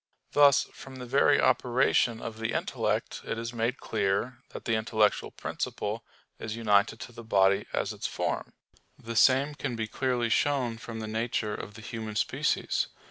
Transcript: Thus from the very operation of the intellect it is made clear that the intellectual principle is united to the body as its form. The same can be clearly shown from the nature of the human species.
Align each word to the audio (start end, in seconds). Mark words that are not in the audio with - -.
Thus 0.31 0.63
from 0.73 0.95
the 0.95 1.05
very 1.05 1.39
operation 1.39 2.21
of 2.21 2.39
the 2.39 2.53
intellect 2.53 3.21
it 3.23 3.37
is 3.37 3.53
made 3.53 3.77
clear 3.77 4.39
that 4.49 4.65
the 4.65 4.73
intellectual 4.73 5.29
principle 5.29 6.03
is 6.39 6.55
united 6.55 6.99
to 7.01 7.11
the 7.11 7.23
body 7.23 7.67
as 7.71 7.93
its 7.93 8.07
form. 8.07 8.53
The 8.97 9.15
same 9.15 9.53
can 9.53 9.75
be 9.75 9.87
clearly 9.87 10.29
shown 10.29 10.79
from 10.79 11.01
the 11.01 11.07
nature 11.07 11.53
of 11.53 11.75
the 11.75 11.83
human 11.83 12.15
species. 12.15 12.87